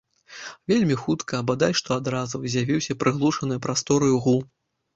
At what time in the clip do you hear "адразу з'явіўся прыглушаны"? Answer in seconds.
2.03-3.61